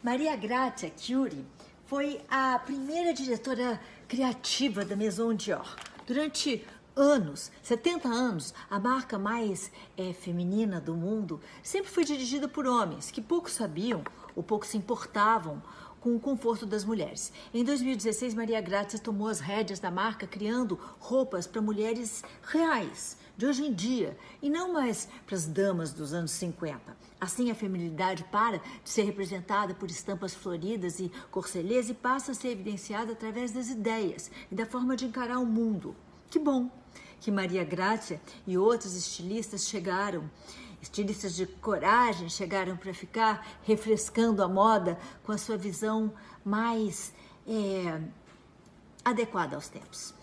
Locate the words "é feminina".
9.96-10.80